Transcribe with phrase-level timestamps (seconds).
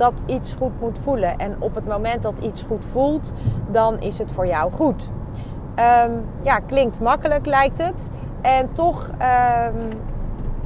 [0.00, 1.38] Dat iets goed moet voelen.
[1.38, 3.32] En op het moment dat iets goed voelt,
[3.70, 5.10] dan is het voor jou goed.
[5.74, 6.10] Ehm,
[6.42, 8.10] ja, klinkt makkelijk lijkt het.
[8.40, 9.90] En toch ehm,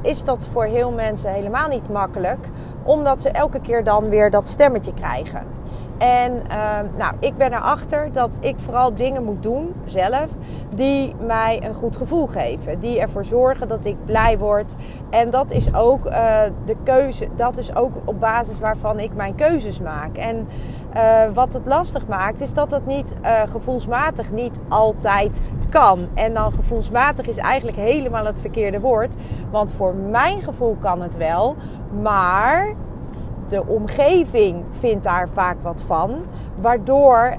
[0.01, 2.49] is dat voor heel mensen helemaal niet makkelijk.
[2.83, 5.43] Omdat ze elke keer dan weer dat stemmetje krijgen.
[5.97, 10.29] En ehm, nou, ik ben erachter dat ik vooral dingen moet doen zelf
[10.75, 12.79] die mij een goed gevoel geven.
[12.79, 14.75] Die ervoor zorgen dat ik blij word.
[15.09, 17.27] En dat is ook uh, de keuze.
[17.35, 20.17] Dat is ook op basis waarvan ik mijn keuzes maak.
[20.17, 20.47] En
[20.95, 21.01] uh,
[21.33, 26.07] wat het lastig maakt, is dat het niet uh, gevoelsmatig niet altijd kan.
[26.13, 29.15] En dan gevoelsmatig is eigenlijk helemaal het verkeerde woord.
[29.51, 31.55] Want voor mijn gevoel kan het wel.
[32.01, 32.73] Maar
[33.47, 36.15] de omgeving vindt daar vaak wat van.
[36.55, 37.37] Waardoor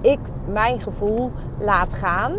[0.00, 0.18] ik
[0.52, 2.32] mijn gevoel laat gaan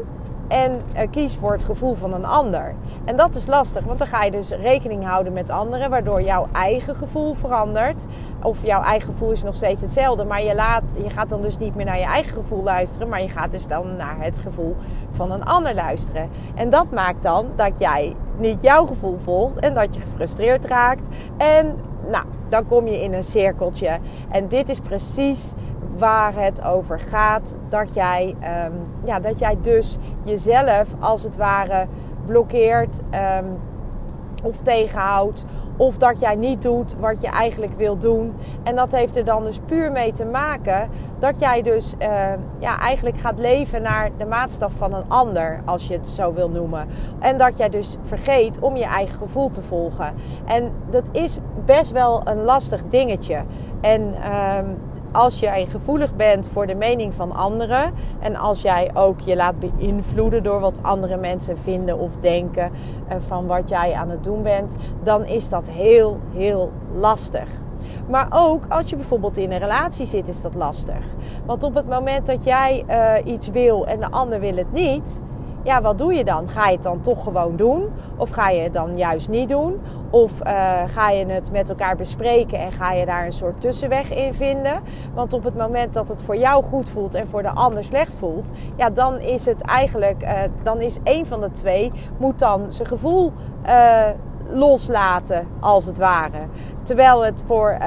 [0.47, 2.75] en uh, kies voor het gevoel van een ander.
[3.05, 6.45] En dat is lastig, want dan ga je dus rekening houden met anderen, waardoor jouw
[6.53, 8.05] eigen gevoel verandert.
[8.43, 11.57] Of jouw eigen gevoel is nog steeds hetzelfde, maar je, laat, je gaat dan dus
[11.57, 14.75] niet meer naar je eigen gevoel luisteren, maar je gaat dus dan naar het gevoel
[15.09, 16.29] van een ander luisteren.
[16.55, 21.07] En dat maakt dan dat jij niet jouw gevoel volgt en dat je gefrustreerd raakt.
[21.37, 21.75] En
[22.11, 23.99] nou, dan kom je in een cirkeltje.
[24.29, 25.53] En dit is precies
[25.97, 27.55] waar het over gaat.
[27.69, 28.35] Dat jij,
[28.65, 28.73] um,
[29.03, 31.87] ja, dat jij dus jezelf als het ware
[32.25, 32.99] blokkeert
[33.39, 33.57] um,
[34.43, 35.45] of tegenhoudt.
[35.77, 38.33] Of dat jij niet doet wat je eigenlijk wil doen.
[38.63, 40.89] En dat heeft er dan dus puur mee te maken
[41.19, 42.07] dat jij dus uh,
[42.59, 46.49] ja, eigenlijk gaat leven naar de maatstaf van een ander, als je het zo wil
[46.49, 46.87] noemen.
[47.19, 50.13] En dat jij dus vergeet om je eigen gevoel te volgen.
[50.45, 53.43] En dat is best wel een lastig dingetje.
[53.81, 54.57] En uh,
[55.11, 59.59] als jij gevoelig bent voor de mening van anderen en als jij ook je laat
[59.59, 62.71] beïnvloeden door wat andere mensen vinden of denken
[63.17, 67.49] van wat jij aan het doen bent, dan is dat heel, heel lastig.
[68.09, 71.05] Maar ook als je bijvoorbeeld in een relatie zit, is dat lastig.
[71.45, 75.21] Want op het moment dat jij uh, iets wil en de ander wil het niet,
[75.67, 76.49] ja, wat doe je dan?
[76.49, 77.89] Ga je het dan toch gewoon doen?
[78.15, 79.79] Of ga je het dan juist niet doen?
[80.09, 84.13] Of uh, ga je het met elkaar bespreken en ga je daar een soort tussenweg
[84.13, 84.81] in vinden?
[85.13, 88.15] Want op het moment dat het voor jou goed voelt en voor de ander slecht
[88.15, 90.31] voelt, ja, dan is het eigenlijk, uh,
[90.63, 93.33] dan is een van de twee moet dan zijn gevoel
[93.65, 94.07] uh,
[94.49, 96.39] loslaten, als het ware.
[96.83, 97.77] Terwijl het voor,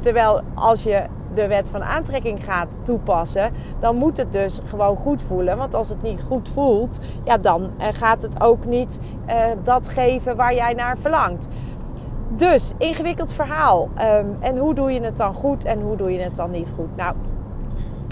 [0.00, 1.02] terwijl als je
[1.40, 5.56] de wet van aantrekking gaat toepassen, dan moet het dus gewoon goed voelen.
[5.56, 10.36] Want als het niet goed voelt, ja, dan gaat het ook niet uh, dat geven
[10.36, 11.48] waar jij naar verlangt.
[12.36, 13.88] Dus, ingewikkeld verhaal.
[14.18, 16.72] Um, en hoe doe je het dan goed en hoe doe je het dan niet
[16.76, 16.96] goed?
[16.96, 17.14] Nou,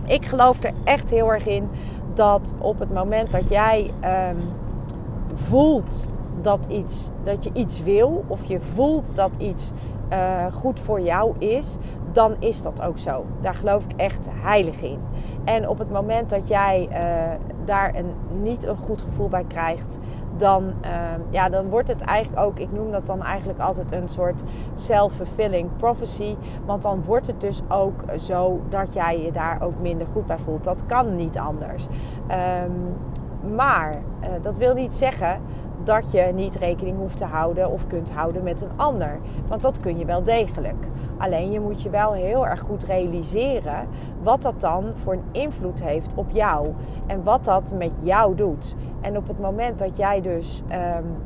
[0.07, 1.69] ik geloof er echt heel erg in
[2.15, 3.91] dat op het moment dat jij
[4.31, 4.37] um,
[5.35, 6.07] voelt
[6.43, 9.71] dat, iets, dat je iets wil, of je voelt dat iets
[10.13, 11.77] uh, goed voor jou is,
[12.13, 13.25] dan is dat ook zo.
[13.41, 15.01] Daar geloof ik echt heilig in.
[15.45, 19.99] En op het moment dat jij uh, daar een, niet een goed gevoel bij krijgt,
[20.37, 20.91] dan, uh,
[21.31, 24.43] ja, dan wordt het eigenlijk ook, ik noem dat dan eigenlijk altijd een soort
[24.75, 26.37] self-fulfilling prophecy.
[26.67, 30.39] Want dan wordt het dus ook zo dat jij je daar ook minder goed bij
[30.39, 30.65] voelt.
[30.65, 31.87] Dat kan niet anders.
[32.65, 32.97] Um,
[33.57, 35.41] maar uh, dat wil niet zeggen
[35.89, 39.19] dat je niet rekening hoeft te houden of kunt houden met een ander.
[39.47, 40.87] Want dat kun je wel degelijk.
[41.19, 43.89] Alleen je moet je wel heel erg goed realiseren
[44.23, 46.69] wat dat dan voor een invloed heeft op jou.
[47.07, 48.75] En wat dat met jou doet.
[49.01, 51.17] En op het moment dat jij dus um,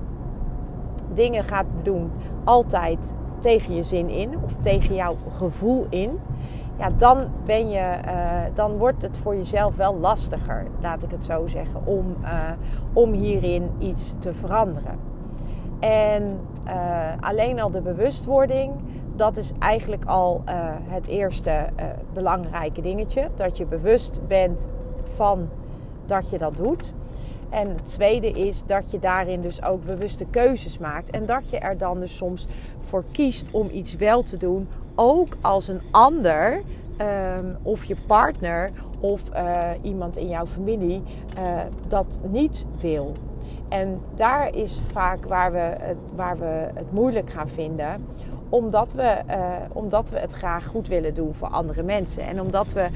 [1.14, 2.10] dingen gaat doen
[2.44, 6.18] altijd tegen je zin in of tegen jouw gevoel in.
[6.82, 11.24] Ja, dan, ben je, uh, dan wordt het voor jezelf wel lastiger, laat ik het
[11.24, 12.50] zo zeggen, om, uh,
[12.92, 14.98] om hierin iets te veranderen.
[15.78, 16.72] En uh,
[17.20, 18.72] alleen al de bewustwording,
[19.16, 20.42] dat is eigenlijk al
[20.88, 21.66] het eerste
[22.12, 23.28] belangrijke dingetje.
[23.34, 24.66] Dat je bewust bent
[25.14, 25.48] van
[26.06, 26.92] dat je dat doet.
[27.50, 31.10] En het tweede is dat je daarin dus ook bewuste keuzes maakt.
[31.10, 32.46] En dat je er dan dus soms
[32.80, 34.68] voor kiest om iets wel te doen.
[34.94, 36.62] Ook als een ander
[36.96, 41.02] ehm, of je partner of uh, iemand in jouw familie
[41.38, 43.12] uh, dat niet wil.
[43.68, 48.06] En daar is vaak waar we, waar we het moeilijk gaan vinden
[48.48, 49.36] omdat we, uh,
[49.72, 52.26] omdat we het graag goed willen doen voor andere mensen.
[52.26, 52.88] En omdat we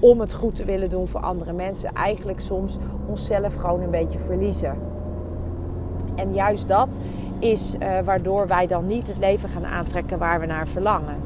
[0.00, 2.76] om het goed te willen doen voor andere mensen, eigenlijk soms
[3.06, 4.78] onszelf gewoon een beetje verliezen.
[6.14, 6.98] En juist dat
[7.38, 11.25] is waardoor wij dan niet het leven gaan aantrekken waar we naar verlangen.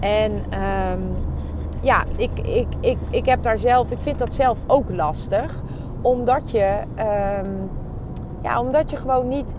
[0.00, 1.14] En um,
[1.82, 5.62] ja, ik, ik, ik, ik heb daar zelf, ik vind dat zelf ook lastig,
[6.02, 6.82] omdat je.
[7.46, 7.70] Um,
[8.42, 9.56] ja, omdat je gewoon niet,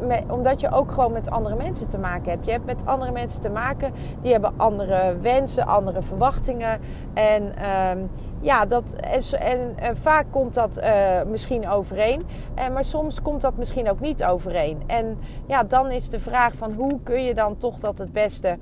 [0.00, 2.44] met, omdat je ook gewoon met andere mensen te maken hebt.
[2.44, 3.92] Je hebt met andere mensen te maken,
[4.22, 6.80] die hebben andere wensen, andere verwachtingen.
[7.14, 7.98] En ehm,
[8.40, 8.94] ja, dat,
[9.38, 12.22] en, vaak komt dat uh, misschien overeen,
[12.54, 14.82] en, eh, maar soms komt dat misschien ook niet overeen.
[14.86, 18.58] En ja, dan is de vraag van hoe kun je dan toch dat het beste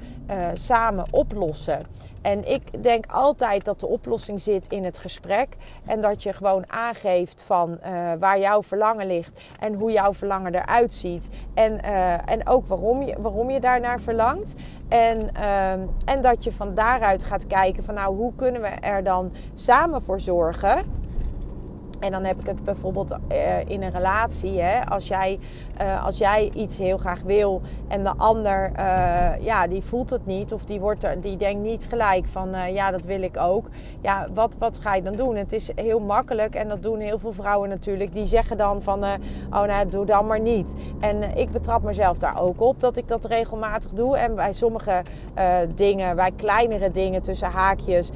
[0.52, 1.79] samen oplossen.
[2.23, 5.56] En ik denk altijd dat de oplossing zit in het gesprek.
[5.87, 7.79] En dat je gewoon aangeeft van
[8.19, 11.31] waar jouw verlangen ligt en hoe jouw verlangen eruit ziet.
[11.54, 14.54] En, uh, en ook waarom je, waarom je daarnaar verlangt.
[14.88, 15.72] En, uh,
[16.04, 20.02] en dat je van daaruit gaat kijken van nou hoe kunnen we er dan samen
[20.02, 20.78] voor zorgen
[22.00, 24.61] en dan heb ik het bijvoorbeeld uh, in een relatie.
[24.61, 24.87] Hè?
[24.87, 25.38] Als, jij,
[25.81, 30.26] uh, als jij iets heel graag wil en de ander uh, ja, die voelt het
[30.26, 30.52] niet.
[30.52, 33.67] Of die, wordt die denkt niet gelijk van ja, dat wil ik ook.
[34.00, 35.37] Ja, wat, wat ga je dan doen?
[35.37, 38.14] Het is heel makkelijk en dat doen heel veel vrouwen natuurlijk.
[38.14, 39.05] Die zeggen dan van
[39.50, 40.75] oh nou doe dan maar niet.
[41.00, 44.17] En ik betrap mezelf daar ook op dat ik dat regelmatig doe.
[44.17, 45.02] En bij sommige
[45.75, 48.11] dingen, bij kleinere dingen tussen haakjes,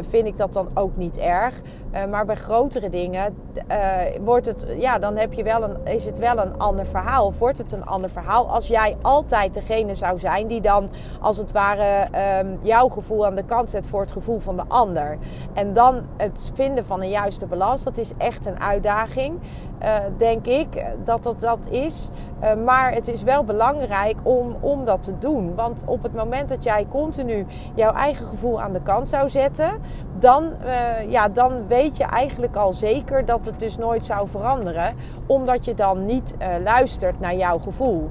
[0.00, 1.60] vind ik dat dan ook niet erg.
[1.92, 3.36] Uh, maar bij grotere dingen
[3.68, 7.26] uh, wordt het, ja, dan heb je wel een, is het wel een ander verhaal.
[7.26, 10.90] Of wordt het een ander verhaal als jij altijd degene zou zijn die dan
[11.20, 12.06] als het ware
[12.40, 15.18] um, jouw gevoel aan de kant zet voor het gevoel van de ander.
[15.54, 19.38] En dan het vinden van een juiste balans, dat is echt een uitdaging.
[19.82, 22.10] Uh, denk ik dat dat dat is.
[22.42, 25.54] Uh, maar het is wel belangrijk om, om dat te doen.
[25.54, 29.70] Want op het moment dat jij continu jouw eigen gevoel aan de kant zou zetten,
[30.18, 34.94] dan, uh, ja, dan weet je eigenlijk al zeker dat het dus nooit zou veranderen.
[35.26, 38.10] Omdat je dan niet uh, luistert naar jouw gevoel.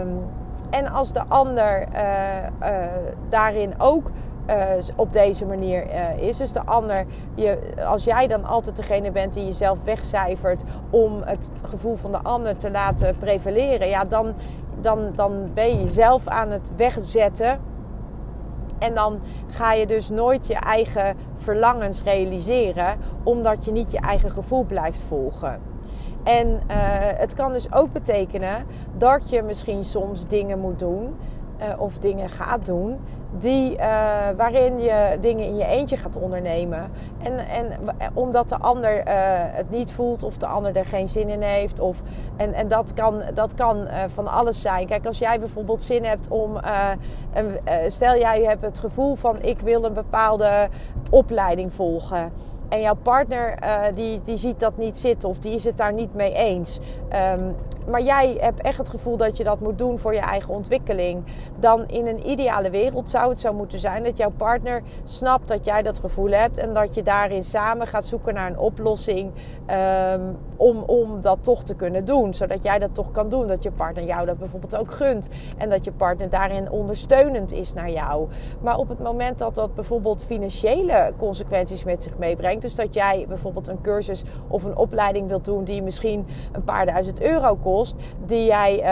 [0.00, 0.24] Um,
[0.70, 1.86] en als de ander
[3.28, 4.10] daarin ook
[4.50, 4.56] uh,
[4.96, 6.36] op deze manier uh, is.
[6.36, 7.04] Dus de ander,
[7.34, 12.22] je, als jij dan altijd degene bent die jezelf wegcijfert om het gevoel van de
[12.22, 14.34] ander te laten prevaleren, ja, dan,
[14.80, 17.58] dan, dan ben je jezelf aan het wegzetten.
[18.78, 24.30] En dan ga je dus nooit je eigen verlangens realiseren, omdat je niet je eigen
[24.30, 25.60] gevoel blijft volgen.
[26.24, 26.76] En uh,
[27.18, 28.66] het kan dus ook betekenen
[28.96, 31.16] dat je misschien soms dingen moet doen
[31.60, 32.98] uh, of dingen gaat doen
[33.38, 33.78] die, uh,
[34.36, 36.90] waarin je dingen in je eentje gaat ondernemen.
[37.22, 37.72] En, en
[38.14, 39.02] omdat de ander
[39.54, 41.80] het niet voelt of de ander er geen zin in heeft.
[41.80, 42.02] Of,
[42.36, 44.86] en en dat kan, dat kan van alles zijn.
[44.86, 46.56] Kijk, als jij bijvoorbeeld zin hebt om.
[47.34, 50.68] Een, stel jij hebt het gevoel van ik wil een bepaalde
[51.10, 52.32] opleiding volgen.
[52.68, 53.58] En jouw partner
[53.94, 56.80] die, die ziet dat niet zitten of die is het daar niet mee eens.
[57.38, 57.54] Um,
[57.86, 61.24] maar jij hebt echt het gevoel dat je dat moet doen voor je eigen ontwikkeling.
[61.58, 65.64] Dan in een ideale wereld zou het zo moeten zijn dat jouw partner snapt dat
[65.64, 66.58] jij dat gevoel hebt.
[66.58, 69.32] En dat je daarin samen gaat zoeken naar een oplossing
[70.12, 72.34] um, om, om dat toch te kunnen doen.
[72.34, 73.46] Zodat jij dat toch kan doen.
[73.46, 75.28] Dat je partner jou dat bijvoorbeeld ook gunt.
[75.58, 78.28] En dat je partner daarin ondersteunend is naar jou.
[78.60, 82.55] Maar op het moment dat dat bijvoorbeeld financiële consequenties met zich meebrengt.
[82.62, 86.86] Dus dat jij bijvoorbeeld een cursus of een opleiding wilt doen die misschien een paar
[86.86, 87.96] duizend euro kost
[88.26, 88.82] die jij,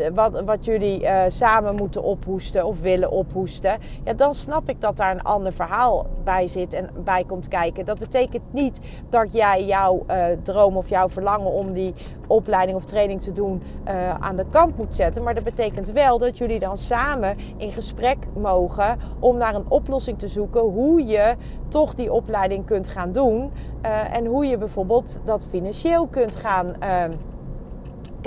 [0.00, 4.80] uh, wat, wat jullie uh, samen moeten ophoesten of willen ophoesten, ja, dan snap ik
[4.80, 7.84] dat daar een ander verhaal bij zit en bij komt kijken.
[7.84, 11.94] Dat betekent niet dat jij jouw uh, droom of jouw verlangen om die
[12.26, 13.62] opleiding of training te doen
[14.20, 15.22] aan de kant moet zetten.
[15.22, 20.18] Maar dat betekent wel dat jullie dan samen in gesprek mogen om naar een oplossing
[20.18, 21.34] te zoeken hoe je
[21.68, 23.50] toch die opleiding kunt gaan doen.
[24.12, 26.76] en hoe je bijvoorbeeld dat financieel kunt gaan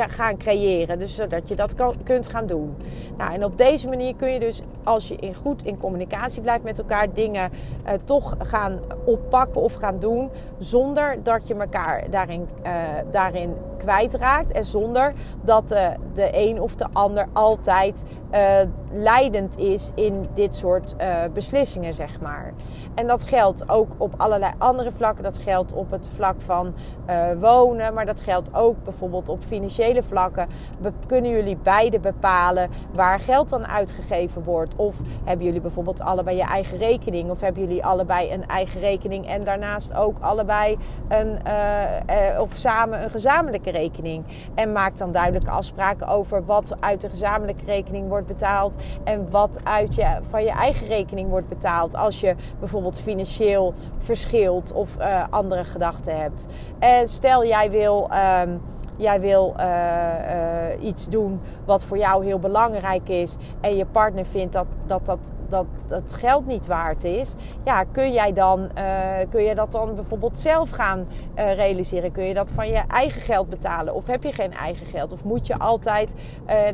[0.03, 0.99] gaan creëren.
[0.99, 2.75] Dus zodat je dat kan, kunt gaan doen.
[3.17, 6.63] Nou, en op deze manier kun je dus, als je in goed in communicatie blijft
[6.63, 7.51] met elkaar, dingen
[7.85, 10.29] uh, toch gaan oppakken of gaan doen.
[10.57, 12.71] Zonder dat je elkaar daarin, uh,
[13.11, 14.51] daarin kwijtraakt.
[14.51, 18.57] En zonder dat de, de een of de ander altijd uh,
[18.91, 22.53] leidend is in dit soort uh, beslissingen, zeg maar.
[22.95, 25.23] En dat geldt ook op allerlei andere vlakken.
[25.23, 26.73] Dat geldt op het vlak van
[27.09, 30.47] uh, wonen, maar dat geldt ook bijvoorbeeld op financiële vlakken.
[31.07, 34.75] Kunnen jullie beide bepalen waar geld dan uitgegeven wordt?
[34.75, 37.29] Of hebben jullie bijvoorbeeld allebei je eigen rekening?
[37.29, 40.77] Of hebben jullie allebei een eigen rekening en daarnaast ook allebei
[41.07, 41.39] een,
[42.39, 43.09] of samen een
[43.71, 44.23] rekening?
[44.55, 49.59] En maak dan duidelijke afspraken over wat uit de gezamenlijke rekening wordt betaald en wat
[49.63, 55.23] uit je, van je eigen rekening wordt betaald als je bijvoorbeeld financieel verschilt of uh,
[55.29, 56.47] andere gedachten hebt.
[56.79, 58.09] En stel jij wil.
[58.43, 58.61] Um,
[58.97, 64.25] jij wil uh, uh, iets doen wat voor jou heel belangrijk is en je partner
[64.25, 68.83] vindt dat dat, dat, dat, dat geld niet waard is, ja, kun, jij dan, uh,
[69.29, 72.11] kun je dat dan bijvoorbeeld zelf gaan realiseren?
[72.11, 73.93] Kun je dat van je eigen geld betalen?
[73.93, 75.13] Of heb je geen eigen geld?
[75.13, 76.13] Of moet je altijd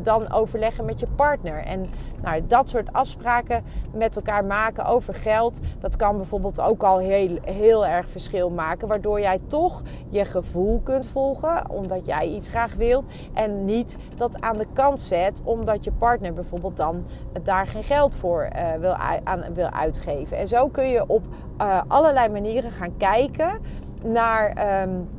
[0.01, 1.63] dan overleggen met je partner?
[1.63, 1.85] En
[2.21, 3.63] nou, dat soort afspraken
[3.93, 8.87] met elkaar maken over geld, dat kan bijvoorbeeld ook al heel, heel erg verschil maken,
[8.87, 14.41] waardoor jij toch je gevoel kunt volgen, omdat jij iets graag wilt, en niet dat
[14.41, 17.05] aan de kant zet, omdat je partner bijvoorbeeld dan
[17.43, 20.37] daar geen geld voor uh, wil, aan, wil uitgeven.
[20.37, 21.25] En zo kun je op
[21.61, 23.59] uh, allerlei manieren gaan kijken
[24.05, 25.09] naar, um,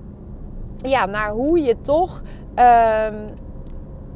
[0.77, 2.23] ja, naar hoe je toch.
[3.09, 3.25] Um,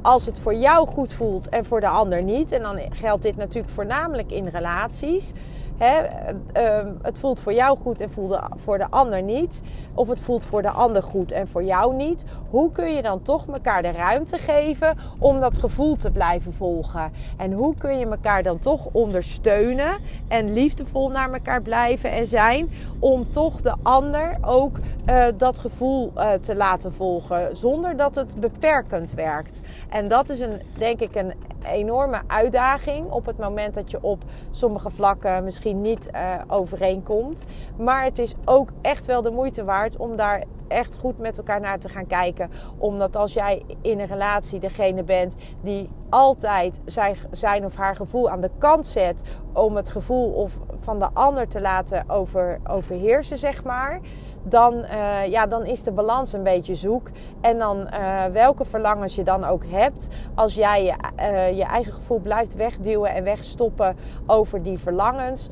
[0.03, 2.53] als het voor jou goed voelt en voor de ander niet.
[2.53, 5.33] En dan geldt dit natuurlijk voornamelijk in relaties.
[5.79, 9.63] Hè, uh, het voelt voor jou goed en voelt voor de ander niet.
[9.95, 12.25] Of het voelt voor de ander goed en voor jou niet.
[12.51, 17.13] Hoe kun je dan toch elkaar de ruimte geven om dat gevoel te blijven volgen?
[17.37, 19.97] En hoe kun je elkaar dan toch ondersteunen
[20.29, 22.71] en liefdevol naar elkaar blijven en zijn?
[22.99, 24.77] Om toch de ander ook
[25.09, 29.61] uh, dat gevoel uh, te laten volgen zonder dat het beperkend werkt.
[29.89, 31.33] En dat is een, denk ik een
[31.67, 37.45] enorme uitdaging op het moment dat je op sommige vlakken misschien niet uh, overeenkomt.
[37.77, 41.61] Maar het is ook echt wel de moeite waard om daar echt goed met elkaar
[41.61, 42.51] naar te gaan kijken.
[42.79, 48.31] Omdat als jij in een relatie degene bent die altijd zijn, zijn of haar gevoel
[48.31, 53.39] aan de kant zet om het gevoel of van de ander te laten over, overheersen,
[53.39, 54.01] zeg maar
[54.49, 57.09] dan, uh, ja, dan is de balans een beetje zoek.
[57.41, 61.93] En dan uh, welke verlangens je dan ook hebt, als jij je, uh, je eigen
[61.93, 65.49] gevoel blijft wegduwen en wegstoppen over die verlangens,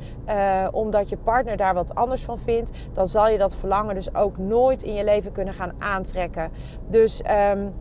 [0.71, 4.37] omdat je partner daar wat anders van vindt, dan zal je dat verlangen dus ook
[4.37, 6.51] nooit in je leven kunnen gaan aantrekken.
[6.87, 7.21] Dus.
[7.51, 7.73] Um,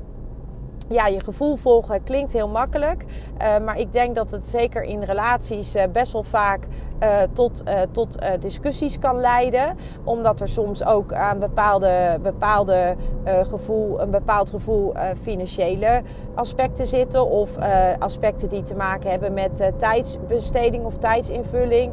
[0.88, 3.04] ja, je gevoel volgen klinkt heel makkelijk.
[3.38, 6.66] Maar ik denk dat het zeker in relaties best wel vaak
[7.03, 9.77] uh, tot, tot discussies kan leiden.
[10.05, 16.03] Omdat er soms ook aan bepaalde, bepaalde gevoel, een bepaald gevoel financiële
[16.35, 17.31] aspecten zitten.
[17.31, 17.51] Of
[17.99, 21.93] aspecten die te maken hebben met tijdsbesteding of tijdsinvulling.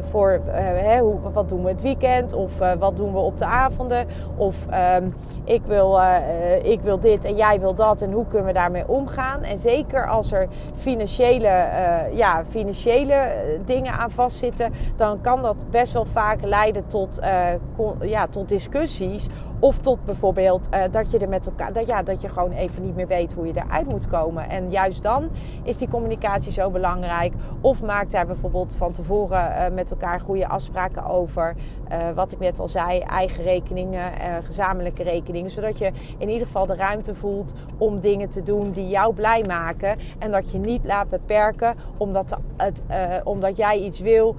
[0.00, 2.32] voor hè, hoe, wat doen we het weekend?
[2.32, 4.06] Of wat doen we op de avonden?
[4.36, 4.56] Of
[4.96, 6.00] um, ik, wil,
[6.62, 9.42] ik wil dit en jij wil dat en hoe kunnen we daarmee omgaan.
[9.42, 11.66] En zeker als er financiële,
[12.12, 18.26] ja, financiële eh, dingen vastzitten, dan kan dat best wel vaak leiden tot, uh, ja,
[18.26, 19.26] tot discussies
[19.58, 22.84] of tot bijvoorbeeld uh, dat je er met elkaar, dat, ja, dat je gewoon even
[22.84, 24.48] niet meer weet hoe je eruit moet komen.
[24.48, 25.28] En juist dan
[25.62, 27.32] is die communicatie zo belangrijk.
[27.60, 31.54] Of maak daar bijvoorbeeld van tevoren uh, met elkaar goede afspraken over.
[31.92, 34.12] Uh, wat ik net al zei, eigen rekeningen,
[34.44, 35.50] gezamenlijke rekeningen.
[35.50, 39.44] Zodat je in ieder geval de ruimte voelt om dingen te doen die jou blij
[39.46, 39.98] maken.
[40.18, 42.82] En dat je niet laat beperken omdat, het,
[43.24, 44.36] omdat jij iets wil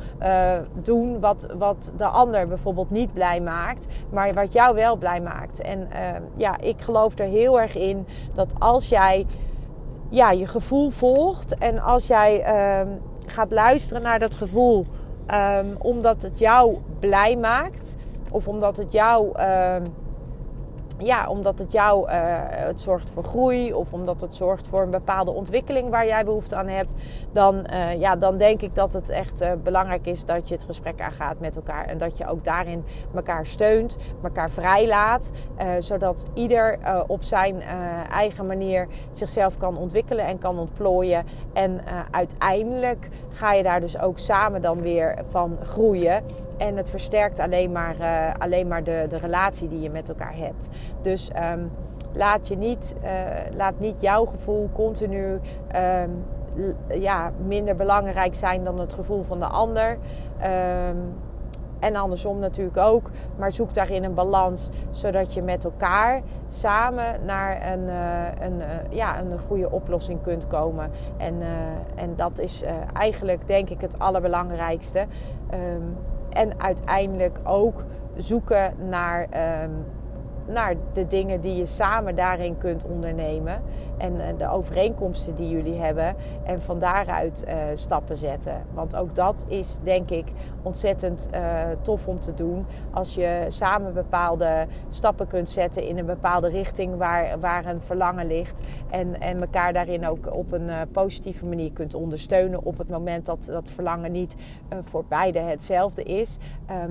[0.74, 3.88] doen wat, wat de ander bijvoorbeeld niet blij maakt.
[4.10, 5.62] Maar wat jou wel blij maakt.
[5.62, 9.26] En uh, ja, ik geloof er heel erg in dat als jij
[10.10, 12.92] ja, je gevoel volgt en als jij uh,
[13.26, 14.86] gaat luisteren naar dat gevoel,
[15.34, 17.96] um, omdat het jou blij maakt
[18.32, 19.84] of omdat het jou ehm,
[20.98, 22.14] ja, omdat het jou uh,
[22.48, 26.56] het zorgt voor groei of omdat het zorgt voor een bepaalde ontwikkeling waar jij behoefte
[26.56, 26.94] aan hebt,
[27.32, 30.64] dan, uh, ja, dan denk ik dat het echt uh, belangrijk is dat je het
[30.64, 32.84] gesprek aangaat met elkaar en dat je ook daarin
[33.16, 35.32] elkaar steunt, elkaar vrijlaat,
[35.80, 37.62] zodat ieder op zijn
[38.12, 41.26] eigen manier zichzelf kan ontwikkelen en kan ontplooien.
[41.54, 46.24] En uiteindelijk ga je daar dus ook samen dan weer van groeien.
[46.58, 47.96] En het versterkt alleen maar,
[48.38, 50.70] alleen maar de, de relatie die je met elkaar hebt.
[51.02, 51.72] Dus um,
[52.14, 53.10] laat, je niet, uh,
[53.58, 55.40] laat niet jouw gevoel continu
[55.76, 56.24] um,
[57.00, 59.98] ja, minder belangrijk zijn dan het gevoel van de ander.
[60.90, 61.14] Um,
[61.80, 63.10] En andersom natuurlijk ook.
[63.38, 69.20] Maar zoek daarin een balans, zodat je met elkaar samen naar een, uh, een, ja,
[69.20, 70.92] een goede oplossing kunt komen.
[71.18, 71.42] En,
[71.96, 75.06] en dat is eigenlijk, denk ik, het allerbelangrijkste.
[76.36, 77.84] En uiteindelijk ook
[78.18, 79.28] zoeken naar.
[79.64, 79.86] Um,
[80.46, 83.62] naar de dingen die je samen daarin kunt ondernemen.
[83.98, 86.16] En eh, de overeenkomsten die jullie hebben.
[86.44, 88.62] En van daaruit uh, stappen zetten.
[88.74, 90.26] Want ook dat is denk ik
[90.62, 91.40] ontzettend uh,
[91.82, 92.66] tof om te doen.
[92.92, 98.28] Als je samen bepaalde stappen kunt zetten in een bepaalde richting waar, waar een verlangen
[98.28, 98.68] ligt.
[98.90, 102.64] En, en elkaar daarin ook op een positieve manier kunt ondersteunen.
[102.64, 104.36] Op het moment dat dat verlangen niet
[104.84, 106.38] voor beide hetzelfde is.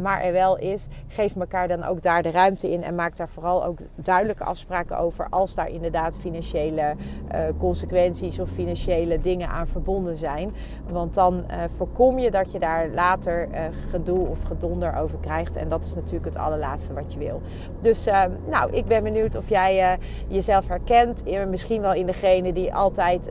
[0.02, 0.88] Maar er wel is.
[1.06, 2.82] Geef elkaar dan ook daar de ruimte in.
[2.82, 5.26] En maak daar vooral ook duidelijke afspraken over.
[5.30, 6.94] Als daar inderdaad financiële
[7.34, 10.52] uh, consequenties of financiële dingen aan verbonden zijn.
[10.88, 13.48] Want dan uh, voorkom je dat je daar later
[13.90, 15.56] gedoe of gedonder over krijgt.
[15.56, 17.40] En dat is natuurlijk het allerlaatste wat je wil.
[17.80, 18.08] Dus
[18.50, 21.22] nou, ik ben benieuwd of jij jezelf herkent.
[21.48, 23.30] Misschien wel in degene die altijd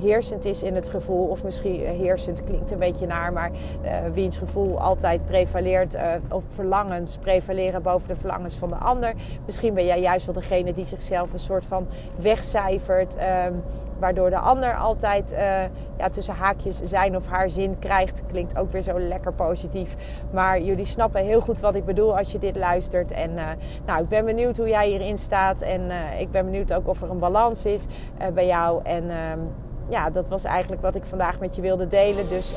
[0.00, 1.26] heersend is in het gevoel.
[1.26, 3.32] Of misschien heersend klinkt een beetje naar.
[3.32, 3.50] Maar
[4.12, 5.96] wiens gevoel altijd prevaleert.
[6.28, 9.14] of verlangens prevaleren boven de verlangens van de ander.
[9.46, 11.86] Misschien ben jij juist wel degene die zichzelf een soort van
[12.20, 13.62] wegcijfert Um,
[13.98, 15.38] waardoor de ander altijd uh,
[15.98, 18.22] ja, tussen haakjes zijn of haar zin krijgt.
[18.26, 19.94] Klinkt ook weer zo lekker positief.
[20.30, 23.12] Maar jullie snappen heel goed wat ik bedoel als je dit luistert.
[23.12, 23.48] En uh,
[23.86, 25.62] nou, ik ben benieuwd hoe jij hierin staat.
[25.62, 27.86] En ik ben benieuwd ook of er een balans is
[28.34, 28.80] bij jou.
[28.84, 29.52] En um,
[29.88, 32.28] ja, dat was eigenlijk wat ik vandaag met je wilde delen.
[32.28, 32.54] Dus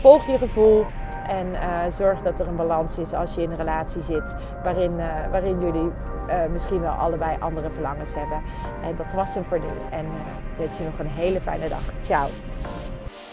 [0.00, 0.84] volg je gevoel.
[1.30, 4.92] En uh, zorg dat er een balans is als je in een relatie zit waarin,
[4.92, 5.90] uh, waarin jullie
[6.28, 8.42] uh, misschien wel allebei andere verlangens hebben.
[8.82, 9.66] En dat was hem voor nu.
[9.90, 10.06] En
[10.56, 11.82] wens je nog een hele fijne dag.
[12.00, 12.28] Ciao.